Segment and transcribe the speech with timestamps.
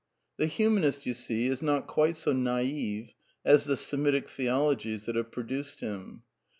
[0.37, 3.13] The humanist, you see, is not quite so naif
[3.45, 6.23] as the ^^^.^ ^HSemitic theologies that have produced him.